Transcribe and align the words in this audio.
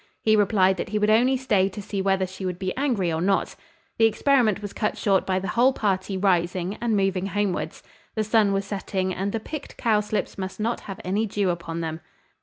He 0.23 0.35
replied, 0.35 0.77
that 0.77 0.89
he 0.89 0.97
would 0.97 1.11
only 1.11 1.37
stay 1.37 1.69
to 1.69 1.79
see 1.79 2.01
whether 2.01 2.25
she 2.25 2.43
would 2.43 2.57
be 2.57 2.75
angry 2.75 3.13
or 3.13 3.21
not. 3.21 3.55
The 3.99 4.05
experiment 4.07 4.59
was 4.59 4.73
cut 4.73 4.97
short 4.97 5.27
by 5.27 5.37
the 5.37 5.49
whole 5.49 5.73
party 5.73 6.17
rising, 6.17 6.75
and 6.81 6.97
moving 6.97 7.27
homewards. 7.27 7.83
The 8.15 8.23
sun 8.23 8.51
was 8.51 8.65
setting, 8.65 9.13
and 9.13 9.31
the 9.31 9.39
picked 9.39 9.77
cowslips 9.77 10.39
must 10.39 10.59
not 10.59 10.79
have 10.79 10.99
any 11.05 11.27
dew 11.27 11.51
upon 11.51 11.81
them. 11.81 12.01